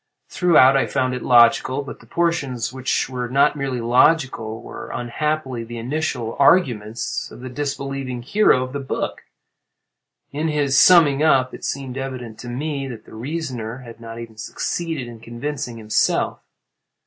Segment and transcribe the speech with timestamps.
[0.29, 5.63] Throughout I found it logical, but the portions which were not merely logical were unhappily
[5.63, 9.21] the initial arguments of the disbelieving hero of the book.
[10.31, 14.37] In his summing up it seemed evident to me that the reasoner had not even
[14.37, 16.39] succeeded in convincing himself.